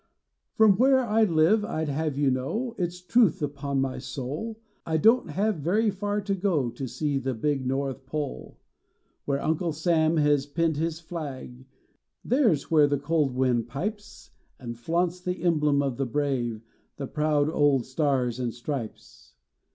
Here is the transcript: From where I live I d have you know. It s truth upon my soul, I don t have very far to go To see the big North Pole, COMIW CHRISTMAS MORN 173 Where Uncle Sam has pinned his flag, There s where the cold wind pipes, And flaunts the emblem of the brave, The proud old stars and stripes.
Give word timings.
From 0.55 0.77
where 0.77 0.97
I 1.01 1.25
live 1.25 1.63
I 1.63 1.85
d 1.85 1.91
have 1.91 2.17
you 2.17 2.31
know. 2.31 2.73
It 2.79 2.87
s 2.87 3.01
truth 3.01 3.39
upon 3.43 3.79
my 3.81 3.99
soul, 3.99 4.59
I 4.83 4.97
don 4.97 5.27
t 5.27 5.31
have 5.33 5.57
very 5.57 5.91
far 5.91 6.21
to 6.21 6.33
go 6.33 6.71
To 6.71 6.87
see 6.87 7.19
the 7.19 7.35
big 7.35 7.67
North 7.67 8.07
Pole, 8.07 8.57
COMIW 9.27 9.27
CHRISTMAS 9.27 9.27
MORN 9.85 10.03
173 10.17 10.17
Where 10.17 10.17
Uncle 10.17 10.17
Sam 10.17 10.17
has 10.31 10.45
pinned 10.47 10.77
his 10.77 10.99
flag, 10.99 11.65
There 12.25 12.49
s 12.49 12.71
where 12.71 12.87
the 12.87 12.97
cold 12.97 13.35
wind 13.35 13.67
pipes, 13.67 14.31
And 14.57 14.75
flaunts 14.75 15.21
the 15.21 15.43
emblem 15.43 15.83
of 15.83 15.97
the 15.97 16.07
brave, 16.07 16.63
The 16.97 17.05
proud 17.05 17.47
old 17.51 17.85
stars 17.85 18.39
and 18.39 18.51
stripes. 18.51 19.35